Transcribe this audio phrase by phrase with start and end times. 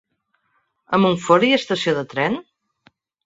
[0.97, 2.39] A Montfort hi ha estació de tren?